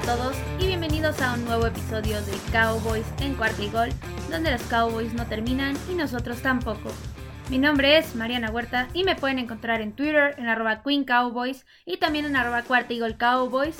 [0.00, 3.90] A todos y bienvenidos a un nuevo episodio de Cowboys en cuarta y gol,
[4.30, 6.90] donde los Cowboys no terminan y nosotros tampoco.
[7.50, 11.66] Mi nombre es Mariana Huerta y me pueden encontrar en Twitter en arroba Queen Cowboys
[11.84, 13.76] y también en arroba y gol Cowboys.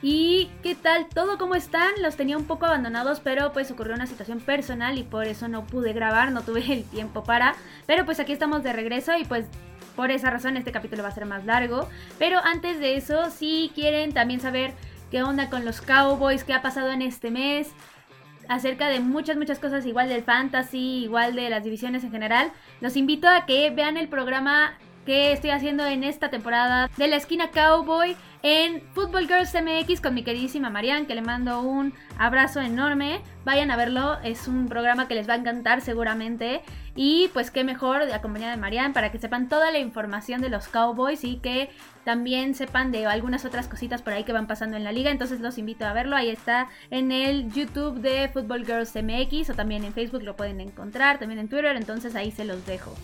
[0.00, 1.08] ¿Y qué tal?
[1.08, 1.90] ¿Todo cómo están?
[2.02, 5.66] Los tenía un poco abandonados, pero pues ocurrió una situación personal y por eso no
[5.66, 7.56] pude grabar, no tuve el tiempo para.
[7.86, 9.46] Pero pues aquí estamos de regreso y pues
[9.96, 11.88] por esa razón este capítulo va a ser más largo.
[12.18, 14.72] Pero antes de eso, si quieren también saber
[15.14, 17.70] qué onda con los Cowboys, qué ha pasado en este mes,
[18.48, 22.50] acerca de muchas, muchas cosas, igual del fantasy, igual de las divisiones en general,
[22.80, 27.14] los invito a que vean el programa que estoy haciendo en esta temporada de la
[27.14, 32.60] esquina Cowboy en Football Girls MX con mi queridísima Marianne, que le mando un abrazo
[32.60, 33.22] enorme.
[33.46, 36.60] Vayan a verlo, es un programa que les va a encantar seguramente.
[36.94, 40.68] Y pues qué mejor de de Marianne para que sepan toda la información de los
[40.68, 41.70] Cowboys y que
[42.04, 45.10] también sepan de algunas otras cositas por ahí que van pasando en la liga.
[45.10, 46.14] Entonces los invito a verlo.
[46.14, 50.60] Ahí está en el YouTube de Football Girls MX o también en Facebook lo pueden
[50.60, 51.74] encontrar, también en Twitter.
[51.76, 52.94] Entonces ahí se los dejo.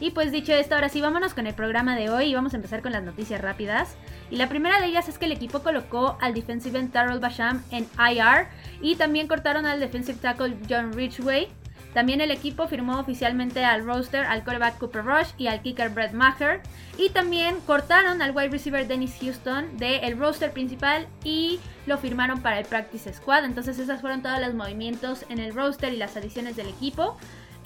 [0.00, 2.56] Y pues dicho esto, ahora sí, vámonos con el programa de hoy y vamos a
[2.56, 3.96] empezar con las noticias rápidas.
[4.30, 7.62] Y la primera de ellas es que el equipo colocó al defensive end Tarol Basham
[7.70, 8.46] en IR
[8.80, 11.48] y también cortaron al defensive tackle John Ridgway.
[11.94, 16.12] También el equipo firmó oficialmente al roster al quarterback Cooper Rush y al kicker Brett
[16.12, 16.60] Maher.
[16.96, 22.40] Y también cortaron al wide receiver Dennis Houston del el roster principal y lo firmaron
[22.40, 23.44] para el practice squad.
[23.44, 27.16] Entonces esas fueron todos los movimientos en el roster y las adiciones del equipo.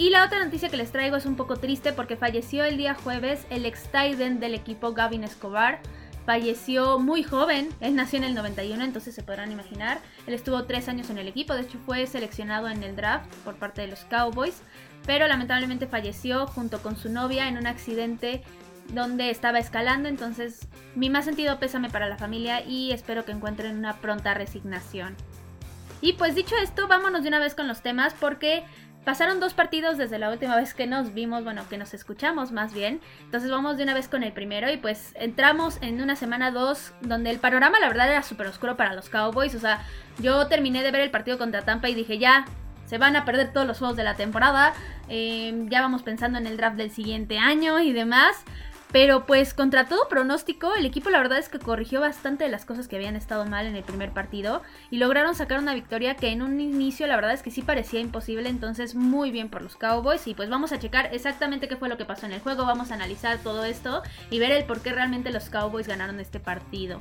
[0.03, 2.93] Y la otra noticia que les traigo es un poco triste porque falleció el día
[2.93, 5.79] jueves el ex Titan del equipo Gavin Escobar.
[6.27, 10.01] Falleció muy joven, él nació en el 91, entonces se podrán imaginar.
[10.27, 13.55] Él estuvo tres años en el equipo, de hecho fue seleccionado en el draft por
[13.55, 14.61] parte de los Cowboys,
[15.07, 18.43] pero lamentablemente falleció junto con su novia en un accidente
[18.89, 20.67] donde estaba escalando, entonces
[20.97, 25.15] mi más sentido pésame para la familia y espero que encuentren una pronta resignación.
[26.03, 28.65] Y pues dicho esto, vámonos de una vez con los temas porque
[29.05, 32.73] Pasaron dos partidos desde la última vez que nos vimos, bueno, que nos escuchamos más
[32.73, 33.01] bien.
[33.25, 36.93] Entonces vamos de una vez con el primero y pues entramos en una semana 2
[37.01, 39.57] donde el panorama la verdad era súper oscuro para los Cowboys.
[39.57, 39.85] O sea,
[40.21, 42.45] yo terminé de ver el partido contra Tampa y dije ya,
[42.87, 44.73] se van a perder todos los juegos de la temporada.
[45.09, 48.45] Eh, ya vamos pensando en el draft del siguiente año y demás.
[48.93, 52.67] Pero pues contra todo pronóstico, el equipo la verdad es que corrigió bastante de las
[52.67, 54.61] cosas que habían estado mal en el primer partido
[54.91, 58.01] y lograron sacar una victoria que en un inicio la verdad es que sí parecía
[58.01, 61.89] imposible, entonces muy bien por los Cowboys y pues vamos a checar exactamente qué fue
[61.89, 64.83] lo que pasó en el juego, vamos a analizar todo esto y ver el por
[64.83, 67.01] qué realmente los Cowboys ganaron este partido.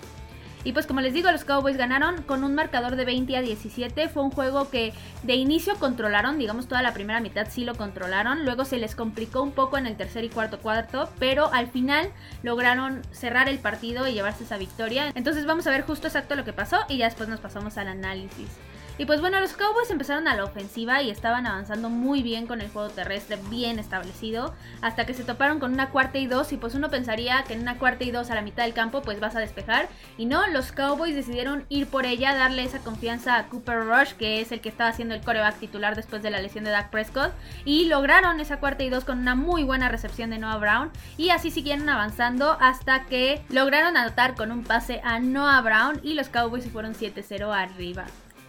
[0.63, 4.09] Y pues como les digo, los Cowboys ganaron con un marcador de 20 a 17.
[4.09, 8.45] Fue un juego que de inicio controlaron, digamos toda la primera mitad sí lo controlaron.
[8.45, 12.09] Luego se les complicó un poco en el tercer y cuarto cuarto, pero al final
[12.43, 15.11] lograron cerrar el partido y llevarse esa victoria.
[15.15, 17.87] Entonces vamos a ver justo exacto lo que pasó y ya después nos pasamos al
[17.87, 18.49] análisis.
[18.97, 22.61] Y pues bueno, los Cowboys empezaron a la ofensiva y estaban avanzando muy bien con
[22.61, 26.57] el juego terrestre bien establecido, hasta que se toparon con una cuarta y dos y
[26.57, 29.19] pues uno pensaría que en una cuarta y dos a la mitad del campo pues
[29.19, 33.47] vas a despejar y no, los Cowboys decidieron ir por ella, darle esa confianza a
[33.47, 36.63] Cooper Rush, que es el que estaba haciendo el coreback titular después de la lesión
[36.63, 37.33] de Dak Prescott,
[37.65, 41.29] y lograron esa cuarta y dos con una muy buena recepción de Noah Brown y
[41.29, 46.29] así siguieron avanzando hasta que lograron anotar con un pase a Noah Brown y los
[46.29, 48.05] Cowboys se fueron 7-0 arriba.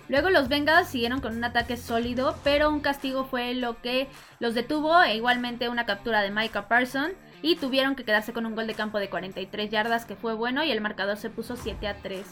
[0.09, 4.09] Luego los Bengals siguieron con un ataque sólido, pero un castigo fue lo que
[4.41, 8.55] los detuvo e igualmente una captura de Micah Parson y tuvieron que quedarse con un
[8.55, 11.87] gol de campo de 43 yardas que fue bueno y el marcador se puso 7
[11.89, 12.25] a 3.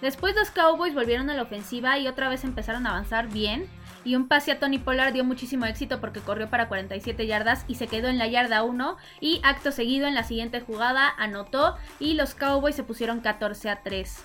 [0.00, 3.68] Después los Cowboys volvieron a la ofensiva y otra vez empezaron a avanzar bien.
[4.04, 7.74] Y un pase a Tony Pollard dio muchísimo éxito porque corrió para 47 yardas y
[7.74, 8.96] se quedó en la yarda 1.
[9.20, 13.82] Y acto seguido en la siguiente jugada anotó y los Cowboys se pusieron 14 a
[13.82, 14.24] 3.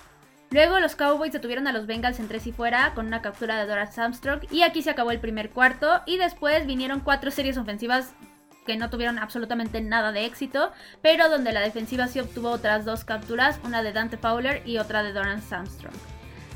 [0.54, 3.66] Luego los Cowboys detuvieron a los Bengals en tres y fuera con una captura de
[3.66, 8.14] Dora Armstrong y aquí se acabó el primer cuarto y después vinieron cuatro series ofensivas
[8.64, 10.70] que no tuvieron absolutamente nada de éxito,
[11.02, 15.02] pero donde la defensiva sí obtuvo otras dos capturas, una de Dante Fowler y otra
[15.02, 15.96] de Doran Armstrong.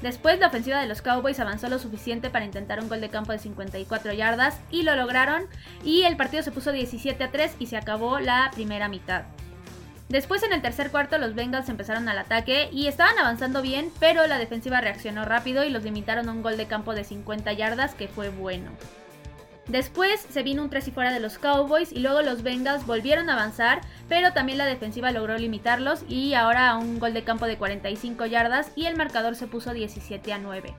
[0.01, 3.33] Después la ofensiva de los Cowboys avanzó lo suficiente para intentar un gol de campo
[3.33, 5.49] de 54 yardas y lo lograron
[5.83, 9.25] y el partido se puso 17 a 3 y se acabó la primera mitad.
[10.09, 14.27] Después en el tercer cuarto los Bengals empezaron al ataque y estaban avanzando bien, pero
[14.27, 17.95] la defensiva reaccionó rápido y los limitaron a un gol de campo de 50 yardas
[17.95, 18.71] que fue bueno.
[19.69, 23.29] Después se vino un 3 y fuera de los Cowboys y luego los Bengals volvieron
[23.29, 27.47] a avanzar, pero también la defensiva logró limitarlos y ahora a un gol de campo
[27.47, 30.75] de 45 yardas y el marcador se puso 17 a 9.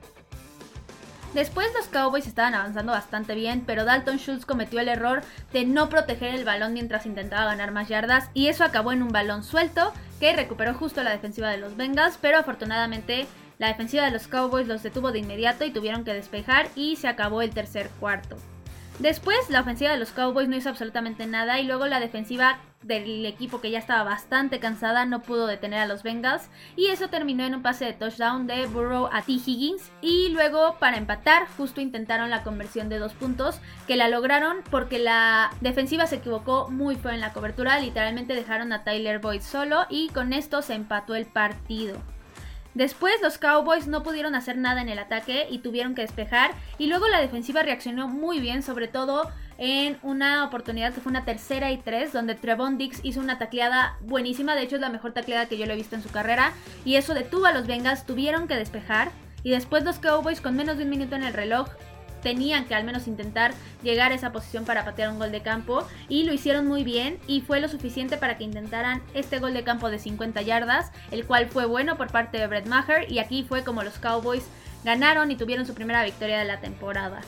[1.34, 5.22] Después los Cowboys estaban avanzando bastante bien, pero Dalton Schultz cometió el error
[5.52, 9.12] de no proteger el balón mientras intentaba ganar más yardas y eso acabó en un
[9.12, 13.28] balón suelto que recuperó justo la defensiva de los Bengals, pero afortunadamente
[13.60, 17.08] La defensiva de los Cowboys los detuvo de inmediato y tuvieron que despejar y se
[17.08, 18.38] acabó el tercer cuarto.
[19.00, 23.24] Después la ofensiva de los Cowboys no hizo absolutamente nada y luego la defensiva del
[23.24, 27.44] equipo que ya estaba bastante cansada no pudo detener a los Bengals y eso terminó
[27.44, 29.32] en un pase de touchdown de Burrow a T.
[29.32, 34.58] Higgins y luego para empatar justo intentaron la conversión de dos puntos que la lograron
[34.70, 39.40] porque la defensiva se equivocó muy feo en la cobertura, literalmente dejaron a Tyler Boyd
[39.40, 41.96] solo y con esto se empató el partido.
[42.74, 46.52] Después los Cowboys no pudieron hacer nada en el ataque y tuvieron que despejar.
[46.78, 51.24] Y luego la defensiva reaccionó muy bien, sobre todo en una oportunidad que fue una
[51.24, 55.12] tercera y tres, donde Trevon Dix hizo una tacleada buenísima, de hecho es la mejor
[55.12, 56.52] tacleada que yo le he visto en su carrera.
[56.84, 59.10] Y eso detuvo a los Bengals, tuvieron que despejar.
[59.42, 61.68] Y después los Cowboys con menos de un minuto en el reloj
[62.22, 63.52] tenían que al menos intentar
[63.82, 67.18] llegar a esa posición para patear un gol de campo y lo hicieron muy bien
[67.26, 71.24] y fue lo suficiente para que intentaran este gol de campo de 50 yardas, el
[71.24, 74.46] cual fue bueno por parte de Brett Maher y aquí fue como los Cowboys
[74.84, 77.20] ganaron y tuvieron su primera victoria de la temporada.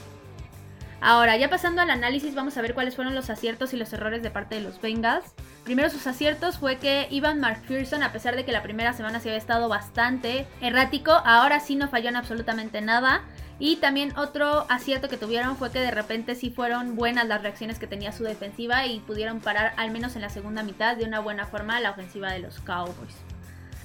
[1.05, 4.23] Ahora, ya pasando al análisis, vamos a ver cuáles fueron los aciertos y los errores
[4.23, 5.35] de parte de los Bengals.
[5.65, 9.29] Primero sus aciertos fue que Ivan McPherson, a pesar de que la primera semana se
[9.29, 13.23] había estado bastante errático, ahora sí no falló en absolutamente nada.
[13.65, 17.79] Y también otro acierto que tuvieron fue que de repente sí fueron buenas las reacciones
[17.79, 21.21] que tenía su defensiva y pudieron parar al menos en la segunda mitad de una
[21.21, 23.15] buena forma la ofensiva de los Cowboys.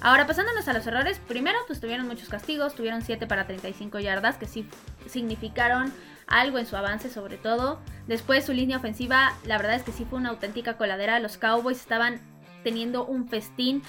[0.02, 4.38] Ahora pasándonos a los errores, primero pues tuvieron muchos castigos, tuvieron 7 para 35 yardas
[4.38, 4.68] que sí
[5.06, 5.94] significaron
[6.26, 7.80] algo en su avance sobre todo.
[8.08, 11.78] Después su línea ofensiva, la verdad es que sí fue una auténtica coladera, los Cowboys
[11.78, 12.20] estaban
[12.64, 13.84] teniendo un festín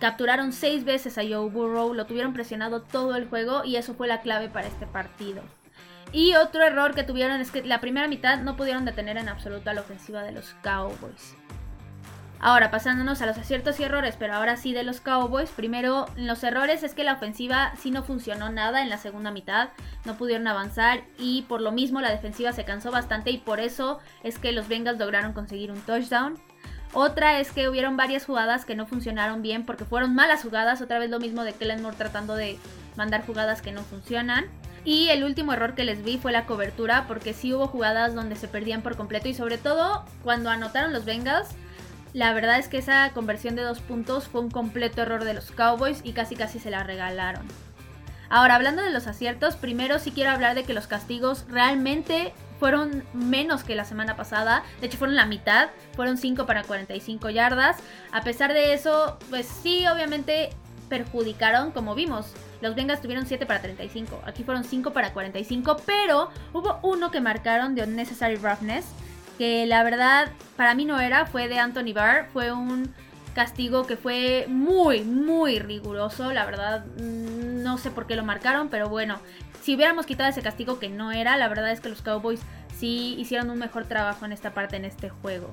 [0.00, 4.08] Capturaron seis veces a Joe Burrow, lo tuvieron presionado todo el juego y eso fue
[4.08, 5.42] la clave para este partido.
[6.10, 9.68] Y otro error que tuvieron es que la primera mitad no pudieron detener en absoluto
[9.68, 11.36] a la ofensiva de los Cowboys.
[12.42, 15.50] Ahora, pasándonos a los aciertos y errores, pero ahora sí de los Cowboys.
[15.50, 19.68] Primero, los errores es que la ofensiva sí no funcionó nada en la segunda mitad,
[20.06, 23.98] no pudieron avanzar y por lo mismo la defensiva se cansó bastante y por eso
[24.22, 26.40] es que los Bengals lograron conseguir un touchdown.
[26.92, 30.82] Otra es que hubieron varias jugadas que no funcionaron bien porque fueron malas jugadas.
[30.82, 32.58] Otra vez lo mismo de Kellen Moore tratando de
[32.96, 34.46] mandar jugadas que no funcionan.
[34.84, 38.34] Y el último error que les vi fue la cobertura porque sí hubo jugadas donde
[38.34, 41.48] se perdían por completo y sobre todo cuando anotaron los Bengals.
[42.12, 45.52] La verdad es que esa conversión de dos puntos fue un completo error de los
[45.52, 47.46] Cowboys y casi casi se la regalaron.
[48.30, 53.02] Ahora, hablando de los aciertos, primero sí quiero hablar de que los castigos realmente fueron
[53.14, 54.62] menos que la semana pasada.
[54.80, 55.70] De hecho, fueron la mitad.
[55.96, 57.78] Fueron 5 para 45 yardas.
[58.12, 60.50] A pesar de eso, pues sí, obviamente
[60.90, 62.34] perjudicaron, como vimos.
[62.60, 64.20] Los Bengals tuvieron 7 para 35.
[64.26, 65.78] Aquí fueron 5 para 45.
[65.86, 68.84] Pero hubo uno que marcaron de Unnecessary Roughness.
[69.38, 71.24] Que la verdad, para mí no era.
[71.24, 72.28] Fue de Anthony Barr.
[72.30, 72.94] Fue un
[73.34, 76.30] castigo que fue muy, muy riguroso.
[76.32, 76.84] La verdad,
[77.62, 78.68] no sé por qué lo marcaron.
[78.68, 79.18] Pero bueno,
[79.62, 82.40] si hubiéramos quitado ese castigo que no era, la verdad es que los Cowboys
[82.76, 85.52] sí hicieron un mejor trabajo en esta parte, en este juego.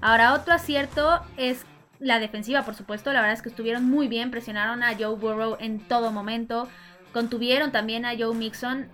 [0.00, 1.64] Ahora, otro acierto es
[1.98, 3.12] la defensiva, por supuesto.
[3.12, 6.68] La verdad es que estuvieron muy bien, presionaron a Joe Burrow en todo momento.
[7.12, 8.88] Contuvieron también a Joe Mixon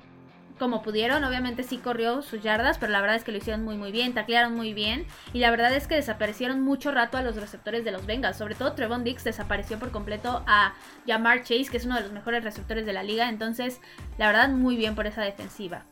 [0.60, 1.24] como pudieron.
[1.24, 4.14] Obviamente sí corrió sus yardas, pero la verdad es que lo hicieron muy muy bien,
[4.14, 5.06] taclearon muy bien.
[5.32, 8.36] Y la verdad es que desaparecieron mucho rato a los receptores de los Bengals.
[8.36, 10.74] Sobre todo Trevon Dix desapareció por completo a
[11.06, 13.28] Jamar Chase, que es uno de los mejores receptores de la liga.
[13.28, 13.80] Entonces,
[14.18, 15.86] la verdad, muy bien por esa defensiva.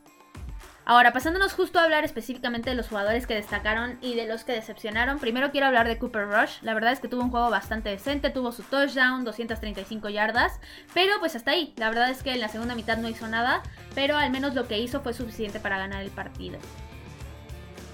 [0.90, 4.52] Ahora, pasándonos justo a hablar específicamente de los jugadores que destacaron y de los que
[4.52, 6.62] decepcionaron, primero quiero hablar de Cooper Rush.
[6.62, 10.58] La verdad es que tuvo un juego bastante decente, tuvo su touchdown, 235 yardas,
[10.94, 11.74] pero pues hasta ahí.
[11.76, 13.62] La verdad es que en la segunda mitad no hizo nada,
[13.94, 16.58] pero al menos lo que hizo fue suficiente para ganar el partido.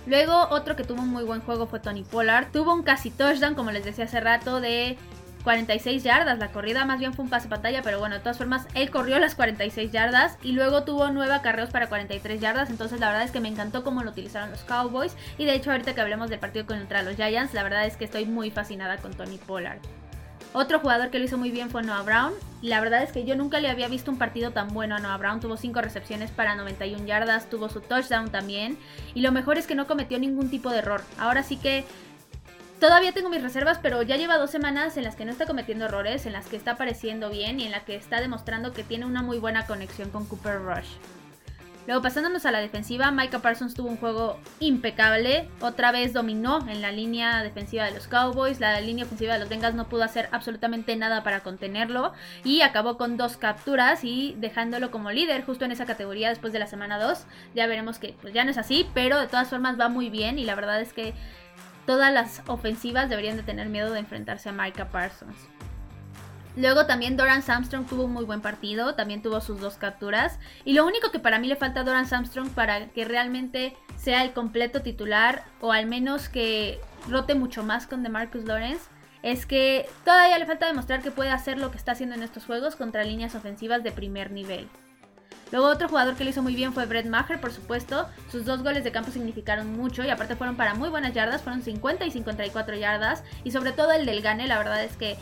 [0.06, 2.52] Luego, otro que tuvo un muy buen juego fue Tony Pollard.
[2.52, 4.98] Tuvo un casi touchdown, como les decía hace rato, de
[5.44, 6.38] 46 yardas.
[6.38, 9.18] La corrida más bien fue un pase pantalla, pero bueno, de todas formas, él corrió
[9.18, 12.70] las 46 yardas y luego tuvo nueve acarreos para 43 yardas.
[12.70, 15.14] Entonces, la verdad es que me encantó cómo lo utilizaron los Cowboys.
[15.38, 18.06] Y de hecho, ahorita que hablemos del partido contra los Giants, la verdad es que
[18.06, 19.78] estoy muy fascinada con Tony Pollard.
[20.56, 22.32] Otro jugador que lo hizo muy bien fue Noah Brown.
[22.62, 25.16] La verdad es que yo nunca le había visto un partido tan bueno a Noah
[25.16, 25.40] Brown.
[25.40, 28.78] Tuvo 5 recepciones para 91 yardas, tuvo su touchdown también.
[29.14, 31.02] Y lo mejor es que no cometió ningún tipo de error.
[31.18, 31.84] Ahora sí que
[32.84, 35.86] Todavía tengo mis reservas, pero ya lleva dos semanas en las que no está cometiendo
[35.86, 39.06] errores, en las que está apareciendo bien y en la que está demostrando que tiene
[39.06, 40.90] una muy buena conexión con Cooper Rush.
[41.86, 45.48] Luego pasándonos a la defensiva, Micah Parsons tuvo un juego impecable.
[45.60, 48.60] Otra vez dominó en la línea defensiva de los Cowboys.
[48.60, 52.12] La línea ofensiva de los Bengals no pudo hacer absolutamente nada para contenerlo.
[52.42, 56.58] Y acabó con dos capturas y dejándolo como líder justo en esa categoría después de
[56.58, 57.24] la semana 2.
[57.54, 60.38] Ya veremos que pues, ya no es así, pero de todas formas va muy bien.
[60.38, 61.14] Y la verdad es que
[61.86, 65.36] todas las ofensivas deberían de tener miedo de enfrentarse a Micah Parsons.
[66.56, 70.38] Luego también Doran Armstrong tuvo un muy buen partido, también tuvo sus dos capturas.
[70.64, 74.22] Y lo único que para mí le falta a Doran Armstrong para que realmente sea
[74.22, 78.84] el completo titular, o al menos que rote mucho más con DeMarcus Lawrence,
[79.22, 82.44] es que todavía le falta demostrar que puede hacer lo que está haciendo en estos
[82.44, 84.68] juegos contra líneas ofensivas de primer nivel.
[85.54, 88.08] Luego otro jugador que lo hizo muy bien fue Brett Maher, por supuesto.
[88.28, 91.62] Sus dos goles de campo significaron mucho y aparte fueron para muy buenas yardas, fueron
[91.62, 93.22] 50 y 54 yardas.
[93.44, 95.16] Y sobre todo el del Gane, la verdad es que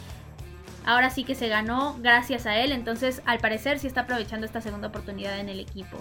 [0.86, 2.72] ahora sí que se ganó gracias a él.
[2.72, 5.98] Entonces al parecer sí está aprovechando esta segunda oportunidad en el equipo.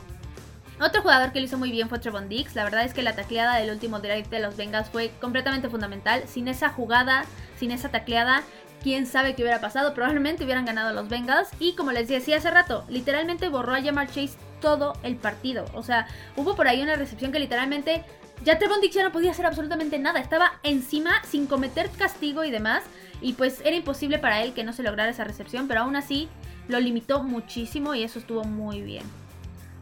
[0.80, 2.56] Otro jugador que lo hizo muy bien fue Trevon Dix.
[2.56, 6.24] La verdad es que la tacleada del último drive de los Bengals fue completamente fundamental.
[6.26, 7.26] Sin esa jugada,
[7.60, 8.44] sin esa tacleada,
[8.82, 9.94] quién sabe qué hubiera pasado.
[9.94, 11.50] Probablemente hubieran ganado los Bengals.
[11.60, 15.66] Y como les decía hace rato, literalmente borró a Jamar Chase todo el partido.
[15.74, 18.04] O sea, hubo por ahí una recepción que literalmente
[18.44, 20.20] ya Trevon Dix ya no podía hacer absolutamente nada.
[20.20, 22.84] Estaba encima sin cometer castigo y demás.
[23.22, 25.68] Y pues era imposible para él que no se lograra esa recepción.
[25.68, 26.28] Pero aún así
[26.68, 29.04] lo limitó muchísimo y eso estuvo muy bien.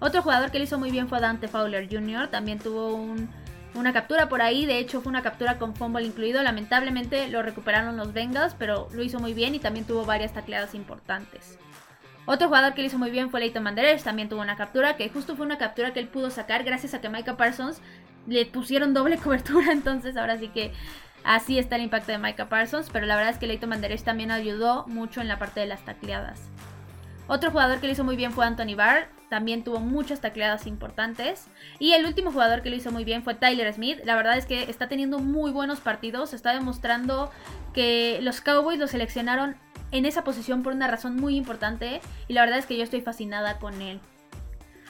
[0.02, 2.30] Otro jugador que lo hizo muy bien fue Dante Fowler Jr.
[2.30, 3.30] También tuvo un
[3.74, 4.66] una captura por ahí.
[4.66, 6.42] De hecho, fue una captura con fumble incluido.
[6.44, 10.76] Lamentablemente lo recuperaron los Bengals, pero lo hizo muy bien y también tuvo varias tacleadas
[10.76, 11.58] importantes.
[12.26, 14.04] Otro jugador que lo hizo muy bien fue Leighton Manderers.
[14.04, 17.02] También tuvo una captura que justo fue una captura que él pudo sacar gracias a
[17.02, 17.82] que Micah Parsons
[18.28, 19.72] le pusieron doble cobertura.
[19.72, 20.72] Entonces, ahora sí que
[21.24, 22.90] así está el impacto de Micah Parsons.
[22.92, 25.84] Pero la verdad es que Leighton Manderers también ayudó mucho en la parte de las
[25.86, 26.40] tacleadas.
[27.30, 31.46] Otro jugador que lo hizo muy bien fue Anthony Barr, también tuvo muchas tacleadas importantes.
[31.78, 34.00] Y el último jugador que lo hizo muy bien fue Tyler Smith.
[34.04, 37.30] La verdad es que está teniendo muy buenos partidos, está demostrando
[37.72, 39.56] que los Cowboys lo seleccionaron
[39.92, 43.02] en esa posición por una razón muy importante y la verdad es que yo estoy
[43.02, 44.00] fascinada con él.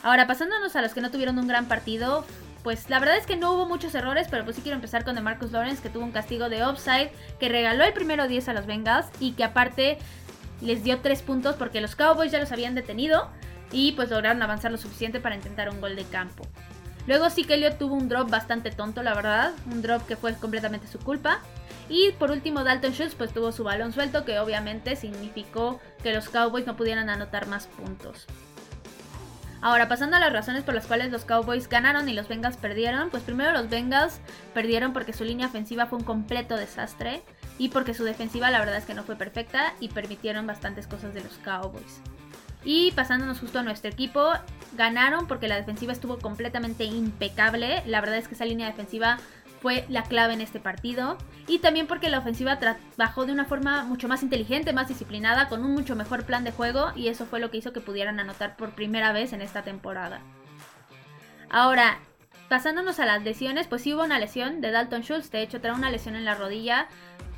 [0.01, 2.25] Ahora, pasándonos a los que no tuvieron un gran partido,
[2.63, 5.21] pues la verdad es que no hubo muchos errores, pero pues sí quiero empezar con
[5.21, 8.65] Marcus Lawrence, que tuvo un castigo de offside, que regaló el primero 10 a los
[8.65, 9.97] Bengals y que aparte
[10.61, 13.29] les dio 3 puntos porque los Cowboys ya los habían detenido
[13.71, 16.45] y pues lograron avanzar lo suficiente para intentar un gol de campo.
[17.07, 20.33] Luego sí que Elliot tuvo un drop bastante tonto, la verdad, un drop que fue
[20.35, 21.39] completamente su culpa.
[21.87, 26.29] Y por último Dalton Schultz pues tuvo su balón suelto que obviamente significó que los
[26.29, 28.27] Cowboys no pudieran anotar más puntos.
[29.61, 33.09] Ahora, pasando a las razones por las cuales los Cowboys ganaron y los Bengals perdieron,
[33.09, 34.21] pues primero los Bengals
[34.53, 37.23] perdieron porque su línea ofensiva fue un completo desastre
[37.59, 41.13] y porque su defensiva la verdad es que no fue perfecta y permitieron bastantes cosas
[41.13, 42.01] de los Cowboys.
[42.63, 44.31] Y pasándonos justo a nuestro equipo,
[44.75, 47.83] ganaron porque la defensiva estuvo completamente impecable.
[47.85, 49.17] La verdad es que esa línea defensiva
[49.61, 51.17] fue la clave en este partido.
[51.47, 55.63] Y también porque la ofensiva trabajó de una forma mucho más inteligente, más disciplinada, con
[55.63, 56.91] un mucho mejor plan de juego.
[56.95, 60.21] Y eso fue lo que hizo que pudieran anotar por primera vez en esta temporada.
[61.49, 61.99] Ahora,
[62.49, 65.31] pasándonos a las lesiones, pues sí hubo una lesión de Dalton Schultz.
[65.31, 66.87] De hecho, trae una lesión en la rodilla.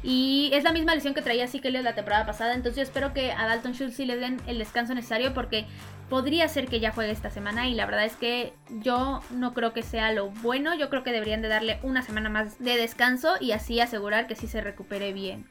[0.04, 2.56] Y es la misma lesión que traía Sikelios la temporada pasada.
[2.56, 5.68] Entonces yo espero que a Dalton Schultz sí le den el descanso necesario porque
[6.10, 7.68] podría ser que ya juegue esta semana.
[7.68, 10.74] Y la verdad es que yo no creo que sea lo bueno.
[10.74, 14.36] Yo creo que deberían de darle una semana más de descanso y así asegurar que
[14.36, 15.46] sí se recupere bien.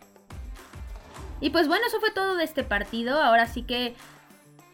[1.40, 3.23] Y pues bueno, eso fue todo de este partido.
[3.23, 3.95] Ahora sí que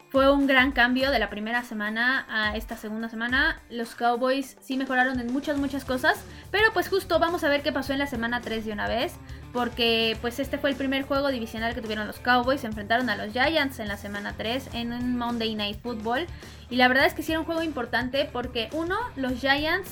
[0.09, 3.61] fue un gran cambio de la primera semana a esta segunda semana.
[3.69, 6.23] Los Cowboys sí mejoraron en muchas, muchas cosas.
[6.49, 9.15] Pero pues justo vamos a ver qué pasó en la semana 3 de una vez.
[9.51, 12.61] Porque pues este fue el primer juego divisional que tuvieron los Cowboys.
[12.61, 16.25] Se enfrentaron a los Giants en la semana 3 en un Monday Night Football.
[16.69, 19.89] Y la verdad es que era un juego importante porque uno, los Giants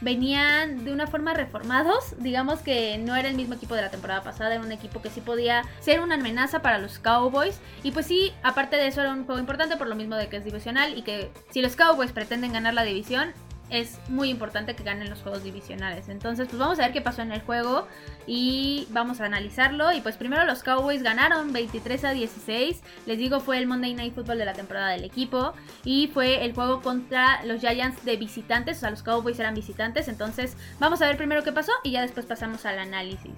[0.00, 2.14] venían de una forma reformados.
[2.18, 5.10] Digamos que no era el mismo equipo de la temporada pasada, era un equipo que
[5.10, 7.60] sí podía ser una amenaza para los Cowboys.
[7.82, 10.36] Y pues sí, aparte de eso era un juego importante por lo mismo de que
[10.36, 13.32] es divisional y que si los Cowboys pretenden ganar la división,
[13.70, 16.08] es muy importante que ganen los juegos divisionales.
[16.08, 17.86] Entonces, pues vamos a ver qué pasó en el juego
[18.26, 19.92] y vamos a analizarlo.
[19.92, 22.82] Y pues primero los Cowboys ganaron 23 a 16.
[23.06, 25.52] Les digo, fue el Monday Night Football de la temporada del equipo
[25.84, 30.08] y fue el juego contra los Giants de visitantes, o sea, los Cowboys eran visitantes.
[30.08, 33.32] Entonces, vamos a ver primero qué pasó y ya después pasamos al análisis.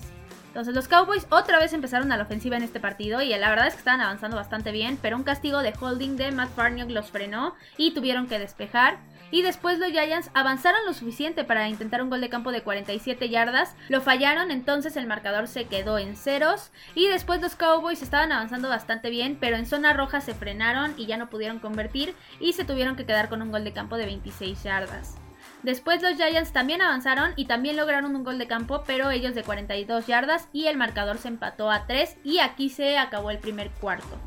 [0.49, 3.69] Entonces los Cowboys otra vez empezaron a la ofensiva en este partido y la verdad
[3.69, 7.11] es que estaban avanzando bastante bien, pero un castigo de holding de Matt Farniok los
[7.11, 8.99] frenó y tuvieron que despejar.
[9.31, 13.29] Y después los Giants avanzaron lo suficiente para intentar un gol de campo de 47
[13.29, 13.75] yardas.
[13.89, 16.71] Lo fallaron, entonces el marcador se quedó en ceros.
[16.95, 21.07] Y después los Cowboys estaban avanzando bastante bien, pero en zona roja se frenaron y
[21.07, 24.07] ya no pudieron convertir y se tuvieron que quedar con un gol de campo de
[24.07, 25.17] 26 yardas.
[25.63, 29.43] Después los Giants también avanzaron y también lograron un gol de campo, pero ellos de
[29.43, 33.71] 42 yardas y el marcador se empató a 3 y aquí se acabó el primer
[33.71, 34.19] cuarto.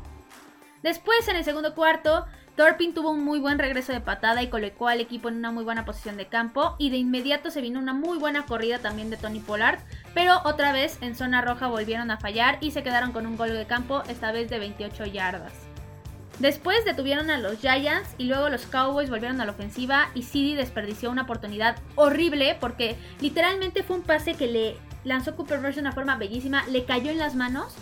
[0.82, 4.88] Después en el segundo cuarto Torpin tuvo un muy buen regreso de patada y colocó
[4.88, 7.94] al equipo en una muy buena posición de campo y de inmediato se vino una
[7.94, 9.78] muy buena corrida también de Tony Pollard,
[10.12, 13.54] pero otra vez en zona roja volvieron a fallar y se quedaron con un gol
[13.54, 15.54] de campo, esta vez de 28 yardas.
[16.40, 20.54] Después detuvieron a los Giants y luego los Cowboys volvieron a la ofensiva y CD
[20.54, 25.80] desperdició una oportunidad horrible porque literalmente fue un pase que le lanzó Cooper Rush de
[25.80, 27.74] una forma bellísima, le cayó en las manos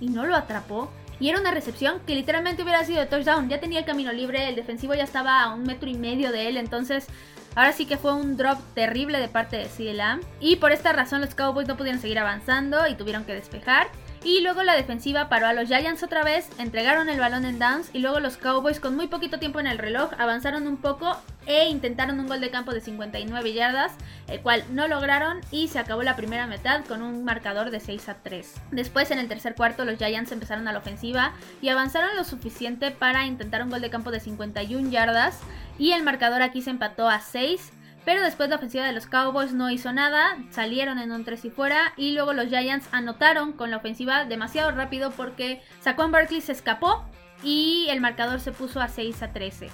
[0.00, 0.90] y no lo atrapó.
[1.22, 3.48] Y era una recepción que literalmente hubiera sido de touchdown.
[3.48, 6.48] Ya tenía el camino libre, el defensivo ya estaba a un metro y medio de
[6.48, 6.56] él.
[6.56, 7.06] Entonces,
[7.54, 10.20] ahora sí que fue un drop terrible de parte de Lamb.
[10.40, 13.86] Y por esta razón los Cowboys no pudieron seguir avanzando y tuvieron que despejar.
[14.24, 17.90] Y luego la defensiva paró a los Giants otra vez, entregaron el balón en downs
[17.92, 21.68] y luego los Cowboys con muy poquito tiempo en el reloj avanzaron un poco e
[21.68, 23.92] intentaron un gol de campo de 59 yardas,
[24.28, 28.08] el cual no lograron y se acabó la primera mitad con un marcador de 6
[28.10, 28.54] a 3.
[28.70, 32.92] Después en el tercer cuarto los Giants empezaron a la ofensiva y avanzaron lo suficiente
[32.92, 35.40] para intentar un gol de campo de 51 yardas
[35.78, 37.72] y el marcador aquí se empató a 6
[38.04, 41.50] pero después la ofensiva de los Cowboys no hizo nada, salieron en un 3 y
[41.50, 46.52] fuera y luego los Giants anotaron con la ofensiva demasiado rápido porque Saquon Barkley se
[46.52, 47.04] escapó
[47.42, 49.70] y el marcador se puso a 6 a 13.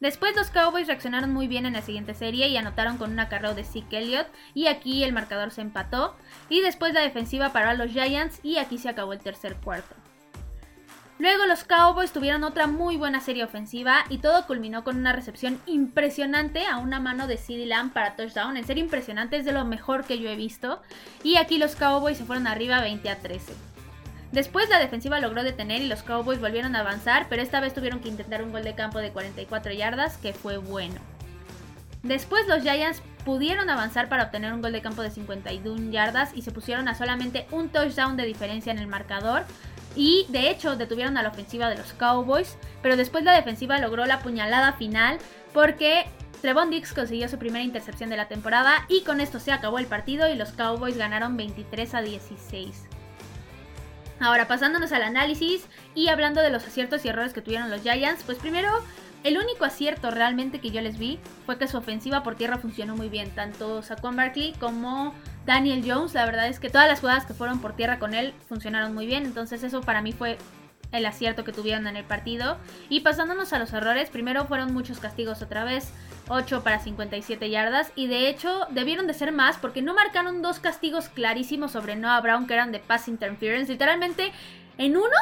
[0.00, 3.54] Después los Cowboys reaccionaron muy bien en la siguiente serie y anotaron con un acarreo
[3.54, 6.16] de Zeke Elliott y aquí el marcador se empató
[6.48, 9.99] y después la defensiva paró a los Giants y aquí se acabó el tercer cuarto.
[11.20, 15.60] Luego los Cowboys tuvieron otra muy buena serie ofensiva y todo culminó con una recepción
[15.66, 18.56] impresionante a una mano de CeeDee Lamb para touchdown.
[18.56, 20.80] En serio impresionante, es de lo mejor que yo he visto.
[21.22, 23.52] Y aquí los Cowboys se fueron arriba 20 a 13.
[24.32, 28.00] Después la defensiva logró detener y los Cowboys volvieron a avanzar, pero esta vez tuvieron
[28.00, 31.02] que intentar un gol de campo de 44 yardas, que fue bueno.
[32.02, 36.40] Después los Giants pudieron avanzar para obtener un gol de campo de 51 yardas y
[36.40, 39.44] se pusieron a solamente un touchdown de diferencia en el marcador,
[39.96, 44.06] y de hecho detuvieron a la ofensiva de los Cowboys, pero después la defensiva logró
[44.06, 45.18] la puñalada final
[45.52, 46.06] porque
[46.40, 49.86] Trevon Dix consiguió su primera intercepción de la temporada y con esto se acabó el
[49.86, 52.86] partido y los Cowboys ganaron 23 a 16.
[54.20, 58.22] Ahora pasándonos al análisis y hablando de los aciertos y errores que tuvieron los Giants,
[58.24, 58.70] pues primero
[59.24, 62.96] el único acierto realmente que yo les vi fue que su ofensiva por tierra funcionó
[62.96, 65.14] muy bien, tanto Saquon Barkley como
[65.46, 68.34] Daniel Jones, la verdad es que todas las jugadas que fueron por tierra con él
[68.48, 70.38] funcionaron muy bien, entonces eso para mí fue
[70.92, 72.58] el acierto que tuvieron en el partido.
[72.88, 75.92] Y pasándonos a los errores, primero fueron muchos castigos otra vez,
[76.28, 80.60] 8 para 57 yardas, y de hecho debieron de ser más porque no marcaron dos
[80.60, 84.32] castigos clarísimos sobre Noah Brown que eran de pass interference, literalmente
[84.78, 85.16] en uno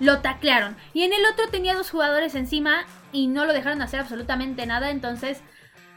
[0.00, 4.00] lo taclearon y en el otro tenía dos jugadores encima y no lo dejaron hacer
[4.00, 5.40] absolutamente nada, entonces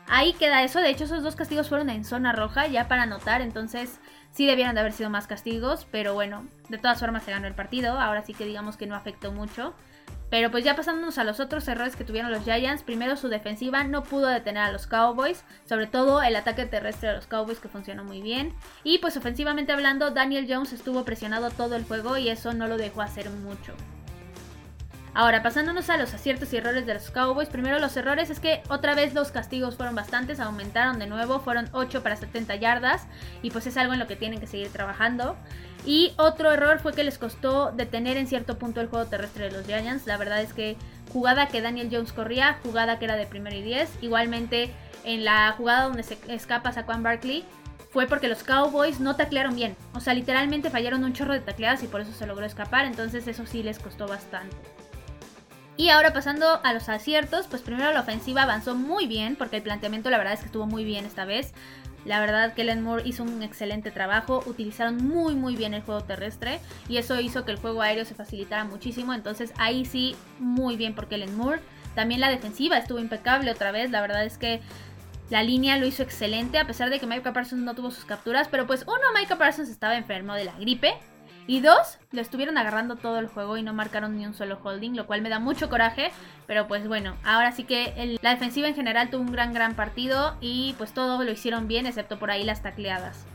[0.08, 0.80] Ahí queda eso.
[0.80, 3.42] De hecho, esos dos castigos fueron en zona roja, ya para anotar.
[3.42, 4.00] Entonces,
[4.32, 5.88] sí debieron de haber sido más castigos.
[5.92, 8.00] Pero bueno, de todas formas se ganó el partido.
[8.00, 9.74] Ahora sí que digamos que no afectó mucho.
[10.30, 13.84] Pero pues ya pasándonos a los otros errores que tuvieron los Giants, primero su defensiva
[13.84, 17.70] no pudo detener a los Cowboys, sobre todo el ataque terrestre de los Cowboys que
[17.70, 18.54] funcionó muy bien.
[18.84, 22.78] Y pues ofensivamente hablando, Daniel Jones estuvo presionado todo el juego y eso no lo
[22.78, 23.76] dejó hacer mucho.
[25.18, 28.62] Ahora, pasándonos a los aciertos y errores de los Cowboys, primero los errores es que
[28.68, 33.08] otra vez los castigos fueron bastantes, aumentaron de nuevo, fueron 8 para 70 yardas
[33.42, 35.38] y pues es algo en lo que tienen que seguir trabajando.
[35.86, 39.52] Y otro error fue que les costó detener en cierto punto el juego terrestre de
[39.52, 40.06] los Giants.
[40.06, 40.76] La verdad es que
[41.14, 44.70] jugada que Daniel Jones corría, jugada que era de primero y 10, igualmente
[45.06, 47.46] en la jugada donde se escapa Saquon Barkley,
[47.90, 49.78] fue porque los Cowboys no taclearon bien.
[49.94, 52.84] O sea, literalmente fallaron un chorro de tacleadas y por eso se logró escapar.
[52.84, 54.58] Entonces eso sí les costó bastante.
[55.78, 59.64] Y ahora pasando a los aciertos, pues primero la ofensiva avanzó muy bien, porque el
[59.64, 61.54] planteamiento la verdad es que estuvo muy bien esta vez.
[62.06, 66.02] La verdad que Len Moore hizo un excelente trabajo, utilizaron muy muy bien el juego
[66.02, 70.78] terrestre y eso hizo que el juego aéreo se facilitara muchísimo, entonces ahí sí muy
[70.78, 71.62] bien porque Len Moore.
[71.96, 74.62] También la defensiva estuvo impecable otra vez, la verdad es que
[75.30, 78.48] la línea lo hizo excelente, a pesar de que Micah Parsons no tuvo sus capturas,
[78.50, 80.94] pero pues uno, Micah Parsons estaba enfermo de la gripe,
[81.48, 84.96] y dos, le estuvieron agarrando todo el juego y no marcaron ni un solo holding,
[84.96, 86.12] lo cual me da mucho coraje.
[86.48, 90.38] Pero pues bueno, ahora sí que la defensiva en general tuvo un gran, gran partido
[90.42, 93.26] y pues todo lo hicieron bien, excepto por ahí las tacleadas.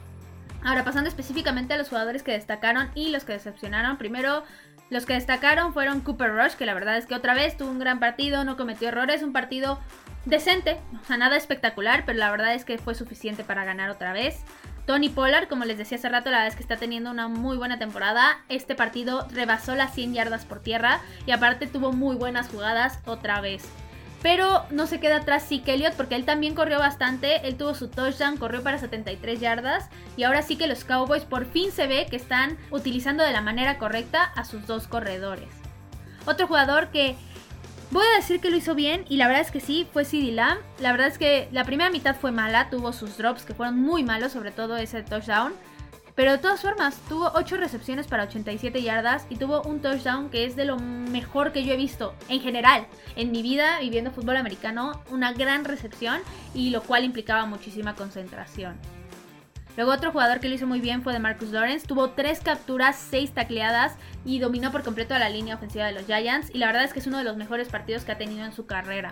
[0.64, 3.96] Ahora pasando específicamente a los jugadores que destacaron y los que decepcionaron.
[3.96, 4.42] Primero,
[4.90, 7.78] los que destacaron fueron Cooper Rush, que la verdad es que otra vez tuvo un
[7.78, 9.78] gran partido, no cometió errores, un partido
[10.24, 14.12] decente, o sea, nada espectacular, pero la verdad es que fue suficiente para ganar otra
[14.12, 14.44] vez.
[14.90, 17.56] Tony Pollard, como les decía hace rato, la verdad es que está teniendo una muy
[17.56, 18.40] buena temporada.
[18.48, 23.40] Este partido rebasó las 100 yardas por tierra y aparte tuvo muy buenas jugadas otra
[23.40, 23.62] vez.
[24.20, 27.46] Pero no se queda atrás Zeke Elliott porque él también corrió bastante.
[27.46, 29.88] Él tuvo su touchdown, corrió para 73 yardas.
[30.16, 33.42] Y ahora sí que los Cowboys por fin se ve que están utilizando de la
[33.42, 35.50] manera correcta a sus dos corredores.
[36.26, 37.14] Otro jugador que
[37.90, 40.30] Voy a decir que lo hizo bien y la verdad es que sí, fue CD
[40.30, 40.60] Lamb.
[40.78, 44.04] La verdad es que la primera mitad fue mala, tuvo sus drops que fueron muy
[44.04, 45.52] malos, sobre todo ese touchdown.
[46.14, 50.44] Pero de todas formas, tuvo 8 recepciones para 87 yardas y tuvo un touchdown que
[50.44, 54.36] es de lo mejor que yo he visto en general en mi vida viviendo fútbol
[54.36, 55.02] americano.
[55.10, 56.20] Una gran recepción
[56.54, 58.76] y lo cual implicaba muchísima concentración.
[59.80, 61.86] Luego otro jugador que lo hizo muy bien fue de Marcus Lawrence.
[61.86, 66.04] Tuvo 3 capturas, 6 tacleadas y dominó por completo a la línea ofensiva de los
[66.04, 66.50] Giants.
[66.54, 68.52] Y la verdad es que es uno de los mejores partidos que ha tenido en
[68.52, 69.10] su carrera.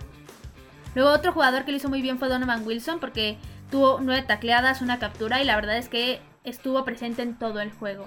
[0.95, 3.39] Luego otro jugador que lo hizo muy bien fue Donovan Wilson porque
[3.71, 7.73] tuvo 9 tacleadas, una captura y la verdad es que estuvo presente en todo el
[7.73, 8.07] juego.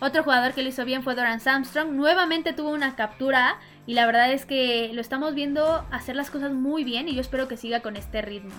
[0.00, 1.92] Otro jugador que lo hizo bien fue Doran Armstrong.
[1.92, 6.50] Nuevamente tuvo una captura y la verdad es que lo estamos viendo hacer las cosas
[6.50, 8.50] muy bien y yo espero que siga con este ritmo.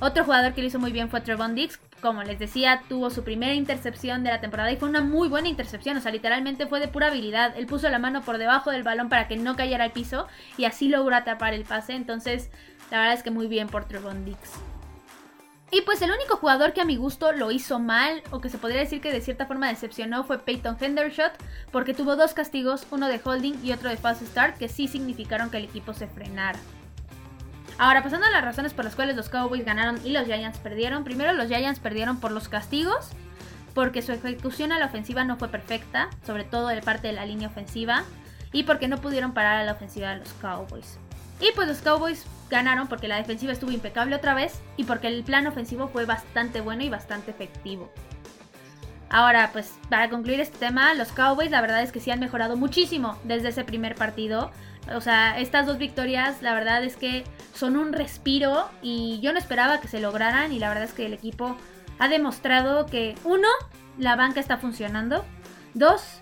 [0.00, 1.80] Otro jugador que lo hizo muy bien fue Trevon Dix.
[2.02, 5.48] Como les decía, tuvo su primera intercepción de la temporada y fue una muy buena
[5.48, 5.96] intercepción.
[5.96, 7.56] O sea, literalmente fue de pura habilidad.
[7.56, 10.26] Él puso la mano por debajo del balón para que no cayera al piso
[10.58, 11.94] y así logró atrapar el pase.
[11.94, 12.50] Entonces,
[12.90, 14.52] la verdad es que muy bien por Trevon Dix.
[15.72, 18.58] Y pues el único jugador que a mi gusto lo hizo mal, o que se
[18.58, 21.32] podría decir que de cierta forma decepcionó, fue Peyton Hendershot,
[21.72, 25.50] porque tuvo dos castigos, uno de holding y otro de false start, que sí significaron
[25.50, 26.58] que el equipo se frenara.
[27.78, 31.04] Ahora, pasando a las razones por las cuales los Cowboys ganaron y los Giants perdieron.
[31.04, 33.10] Primero, los Giants perdieron por los castigos,
[33.74, 37.26] porque su ejecución a la ofensiva no fue perfecta, sobre todo de parte de la
[37.26, 38.04] línea ofensiva,
[38.52, 40.98] y porque no pudieron parar a la ofensiva de los Cowboys.
[41.40, 45.22] Y pues los Cowboys ganaron porque la defensiva estuvo impecable otra vez y porque el
[45.22, 47.92] plan ofensivo fue bastante bueno y bastante efectivo.
[49.10, 52.56] Ahora, pues para concluir este tema, los Cowboys la verdad es que sí han mejorado
[52.56, 54.50] muchísimo desde ese primer partido.
[54.94, 59.38] O sea, estas dos victorias la verdad es que son un respiro y yo no
[59.38, 61.56] esperaba que se lograran y la verdad es que el equipo
[61.98, 63.48] ha demostrado que uno,
[63.98, 65.24] la banca está funcionando,
[65.74, 66.20] dos,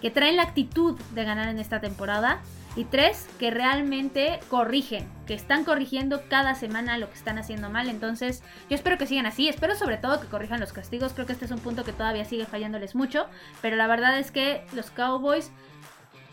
[0.00, 2.40] que traen la actitud de ganar en esta temporada
[2.74, 7.88] y tres, que realmente corrigen, que están corrigiendo cada semana lo que están haciendo mal.
[7.88, 9.48] Entonces, yo espero que sigan así.
[9.48, 11.12] Espero sobre todo que corrijan los castigos.
[11.12, 13.26] Creo que este es un punto que todavía sigue fallándoles mucho.
[13.60, 15.52] Pero la verdad es que los Cowboys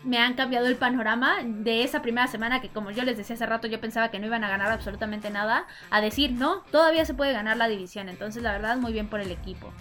[0.04, 3.46] me han cambiado el panorama de esa primera semana que como yo les decía hace
[3.46, 7.14] rato yo pensaba que no iban a ganar absolutamente nada a decir no, todavía se
[7.14, 8.08] puede ganar la división.
[8.08, 9.72] Entonces la verdad muy bien por el equipo.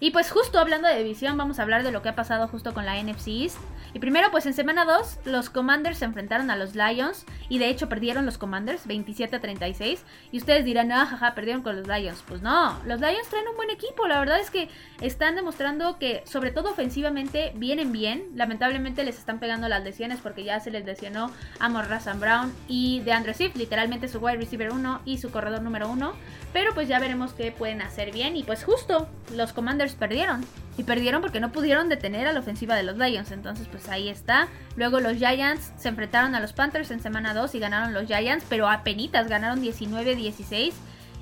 [0.00, 2.74] Y pues justo hablando de división, vamos a hablar de lo que ha pasado justo
[2.74, 3.58] con la NFC East.
[3.92, 7.24] Y primero, pues en semana 2, los Commanders se enfrentaron a los Lions.
[7.48, 10.04] Y de hecho perdieron los Commanders 27 a 36.
[10.32, 12.24] Y ustedes dirán, ah, jaja, perdieron con los Lions.
[12.26, 14.08] Pues no, los Lions traen un buen equipo.
[14.08, 14.68] La verdad es que
[15.00, 18.30] están demostrando que, sobre todo ofensivamente, vienen bien.
[18.34, 21.30] Lamentablemente les están pegando las lesiones porque ya se les lesionó
[21.60, 25.62] a Morrazan Brown y de Andrew Swift, literalmente su wide receiver 1 y su corredor
[25.62, 26.12] número 1.
[26.52, 28.36] Pero pues ya veremos qué pueden hacer bien.
[28.36, 30.44] Y pues justo los Commanders perdieron.
[30.76, 33.30] Y perdieron porque no pudieron detener a la ofensiva de los Lions.
[33.30, 34.48] Entonces, pues ahí está.
[34.76, 38.44] Luego los Giants se enfrentaron a los Panthers en semana 2 y ganaron los Giants,
[38.48, 40.72] pero a penitas ganaron 19-16.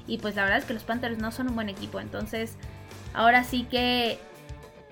[0.07, 2.01] Y pues la verdad es que los Panthers no son un buen equipo.
[2.01, 2.57] Entonces,
[3.15, 4.19] ahora sí que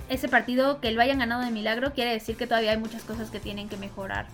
[0.08, 3.30] ese partido que lo hayan ganado de milagro quiere decir que todavía hay muchas cosas
[3.30, 4.26] que tienen que mejorar.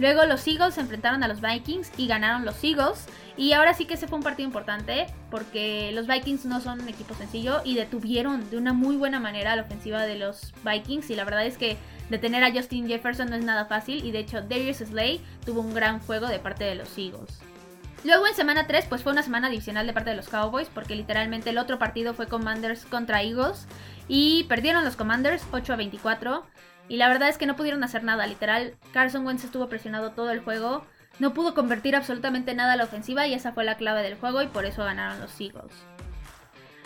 [0.00, 3.04] Luego los Eagles se enfrentaron a los Vikings y ganaron los Eagles.
[3.36, 6.88] Y ahora sí que ese fue un partido importante porque los Vikings no son un
[6.88, 11.10] equipo sencillo y detuvieron de una muy buena manera la ofensiva de los Vikings.
[11.10, 11.76] Y la verdad es que
[12.08, 14.02] detener a Justin Jefferson no es nada fácil.
[14.02, 17.38] Y de hecho Darius Slay tuvo un gran juego de parte de los Eagles.
[18.02, 20.96] Luego en semana 3 pues fue una semana divisional de parte de los Cowboys porque
[20.96, 23.66] literalmente el otro partido fue Commanders contra Eagles
[24.08, 26.46] y perdieron los Commanders 8 a 24.
[26.90, 28.74] Y la verdad es que no pudieron hacer nada, literal.
[28.92, 30.84] Carson Wentz estuvo presionado todo el juego.
[31.20, 34.42] No pudo convertir absolutamente nada a la ofensiva y esa fue la clave del juego
[34.42, 35.72] y por eso ganaron los Eagles.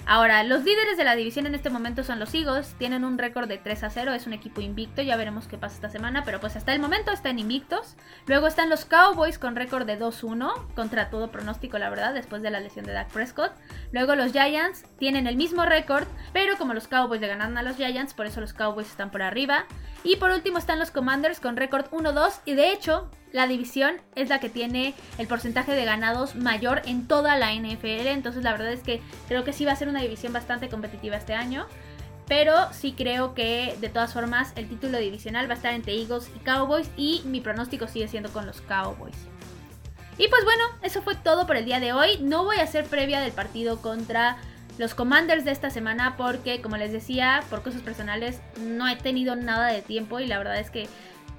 [0.07, 3.49] Ahora, los líderes de la división en este momento son los Eagles, tienen un récord
[3.49, 6.41] de 3 a 0, es un equipo invicto, ya veremos qué pasa esta semana, pero
[6.41, 7.97] pues hasta el momento están invictos.
[8.27, 12.51] Luego están los Cowboys con récord de 2-1, contra todo pronóstico la verdad, después de
[12.51, 13.53] la lesión de Dak Prescott.
[13.93, 17.77] Luego los Giants tienen el mismo récord, pero como los Cowboys le ganaron a los
[17.77, 19.65] Giants, por eso los Cowboys están por arriba.
[20.03, 24.29] Y por último están los Commanders con récord 1-2 y de hecho la división es
[24.29, 28.07] la que tiene el porcentaje de ganados mayor en toda la NFL.
[28.07, 31.17] Entonces la verdad es que creo que sí va a ser una división bastante competitiva
[31.17, 31.67] este año.
[32.29, 36.31] Pero sí creo que de todas formas el título divisional va a estar entre Eagles
[36.37, 39.17] y Cowboys y mi pronóstico sigue siendo con los Cowboys.
[40.17, 42.19] Y pues bueno, eso fue todo por el día de hoy.
[42.21, 44.37] No voy a hacer previa del partido contra
[44.79, 49.35] los Commanders de esta semana porque como les decía, por cosas personales no he tenido
[49.35, 50.89] nada de tiempo y la verdad es que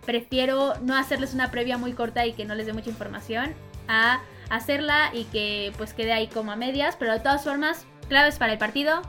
[0.05, 3.53] prefiero no hacerles una previa muy corta y que no les dé mucha información
[3.87, 8.37] a hacerla y que pues quede ahí como a medias, pero de todas formas, claves
[8.37, 9.01] para el partido,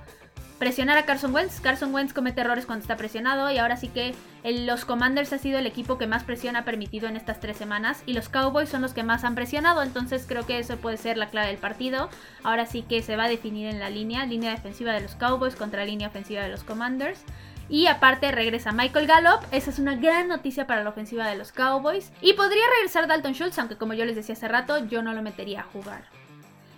[0.58, 1.60] presionar a Carson Wentz.
[1.60, 5.58] Carson Wentz comete errores cuando está presionado y ahora sí que los Commanders ha sido
[5.58, 8.82] el equipo que más presión ha permitido en estas tres semanas y los Cowboys son
[8.82, 12.08] los que más han presionado, entonces creo que eso puede ser la clave del partido.
[12.42, 15.56] Ahora sí que se va a definir en la línea, línea defensiva de los Cowboys
[15.56, 17.24] contra línea ofensiva de los Commanders.
[17.68, 21.50] Y aparte regresa Michael Gallup, esa es una gran noticia para la ofensiva de los
[21.50, 22.12] Cowboys.
[22.20, 25.22] Y podría regresar Dalton Schultz, aunque como yo les decía hace rato, yo no lo
[25.22, 26.04] metería a jugar.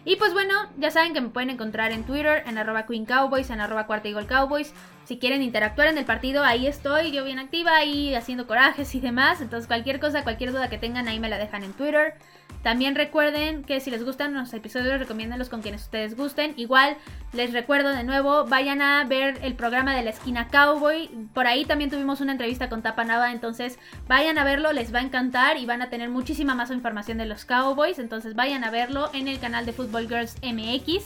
[0.05, 3.51] Y pues bueno, ya saben que me pueden encontrar en Twitter, en arroba Queen Cowboys,
[3.51, 4.73] en arroba Cuarta Cowboys.
[5.05, 9.01] Si quieren interactuar en el partido, ahí estoy, yo bien activa, ahí haciendo corajes y
[9.01, 9.43] demás.
[9.43, 12.15] Entonces cualquier cosa, cualquier duda que tengan, ahí me la dejan en Twitter.
[12.63, 16.55] También recuerden que si les gustan los episodios, recomiéndenlos con quienes ustedes gusten.
[16.57, 16.97] Igual
[17.33, 21.09] les recuerdo de nuevo, vayan a ver el programa de la esquina Cowboy.
[21.33, 24.99] Por ahí también tuvimos una entrevista con Tapa Nava, entonces vayan a verlo, les va
[24.99, 27.99] a encantar y van a tener muchísima más información de los Cowboys.
[27.99, 31.05] Entonces vayan a verlo en el canal de Football Girls MX.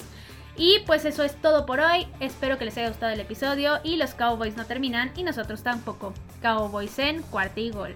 [0.56, 2.06] Y pues eso es todo por hoy.
[2.20, 6.12] Espero que les haya gustado el episodio y los Cowboys no terminan y nosotros tampoco.
[6.40, 7.94] Cowboys en cuarta y gol.